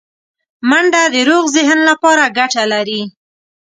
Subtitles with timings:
[0.69, 3.01] منډه د روغ ذهن لپاره ګټه لري